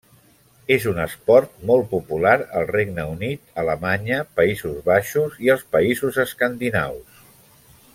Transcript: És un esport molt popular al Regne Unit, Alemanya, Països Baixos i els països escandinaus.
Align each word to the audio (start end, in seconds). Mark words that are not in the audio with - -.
És 0.75 0.85
un 0.91 1.01
esport 1.03 1.51
molt 1.71 1.85
popular 1.91 2.33
al 2.61 2.65
Regne 2.71 3.05
Unit, 3.11 3.43
Alemanya, 3.65 4.21
Països 4.41 4.83
Baixos 4.91 5.39
i 5.49 5.55
els 5.57 5.71
països 5.77 6.23
escandinaus. 6.29 7.25